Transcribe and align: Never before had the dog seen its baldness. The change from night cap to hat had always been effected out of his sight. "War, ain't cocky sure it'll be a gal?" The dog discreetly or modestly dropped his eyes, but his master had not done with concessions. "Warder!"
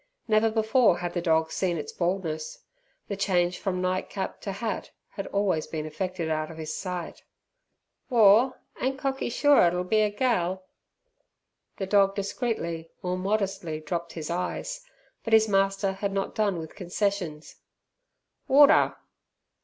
Never 0.27 0.49
before 0.49 0.97
had 0.97 1.13
the 1.13 1.21
dog 1.21 1.51
seen 1.51 1.77
its 1.77 1.91
baldness. 1.91 2.57
The 3.07 3.15
change 3.15 3.59
from 3.59 3.83
night 3.83 4.09
cap 4.09 4.41
to 4.41 4.51
hat 4.51 4.89
had 5.09 5.27
always 5.27 5.67
been 5.67 5.85
effected 5.85 6.27
out 6.27 6.49
of 6.49 6.57
his 6.57 6.73
sight. 6.73 7.23
"War, 8.09 8.59
ain't 8.81 8.97
cocky 8.97 9.29
sure 9.29 9.61
it'll 9.61 9.83
be 9.83 10.01
a 10.01 10.09
gal?" 10.09 10.63
The 11.77 11.85
dog 11.85 12.15
discreetly 12.15 12.89
or 13.03 13.15
modestly 13.15 13.79
dropped 13.79 14.13
his 14.13 14.31
eyes, 14.31 14.83
but 15.23 15.33
his 15.33 15.47
master 15.47 15.91
had 15.91 16.13
not 16.13 16.33
done 16.33 16.57
with 16.57 16.73
concessions. 16.73 17.57
"Warder!" 18.47 18.95